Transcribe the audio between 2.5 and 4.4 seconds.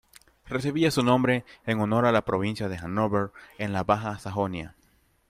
de Hannover en la Baja